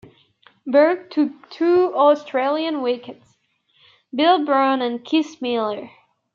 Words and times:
Burke 0.65 1.11
took 1.11 1.47
two 1.51 1.93
Australian 1.95 2.81
wickets- 2.81 3.37
Bill 4.15 4.43
Brown 4.43 4.81
and 4.81 5.05
Keith 5.05 5.39
Miller. 5.43 5.91